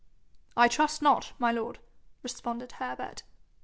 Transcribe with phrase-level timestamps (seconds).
[0.57, 1.77] 'I trust not, my lord,'
[2.23, 3.21] responded Herbert.